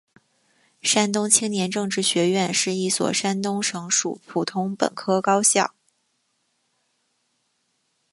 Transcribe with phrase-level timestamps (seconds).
[0.81, 5.75] 山东青年政治学院是一所山东省属普通本科高校。